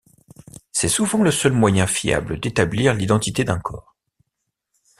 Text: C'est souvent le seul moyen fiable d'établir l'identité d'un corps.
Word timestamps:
C'est 0.71 0.87
souvent 0.89 1.19
le 1.21 1.29
seul 1.29 1.51
moyen 1.51 1.85
fiable 1.85 2.39
d'établir 2.39 2.95
l'identité 2.95 3.43
d'un 3.43 3.59
corps. 3.59 3.95